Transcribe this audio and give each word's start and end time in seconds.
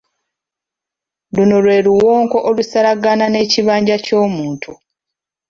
Luno 1.35 1.57
lwe 1.63 1.77
luwonko 1.85 2.37
olusalagana 2.49 3.25
n'ekibanja 3.29 3.97
ky'omuntu. 4.05 4.71